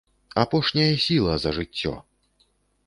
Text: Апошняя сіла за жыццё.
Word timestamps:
Апошняя 0.43 0.95
сіла 1.05 1.37
за 1.45 1.55
жыццё. 1.59 1.93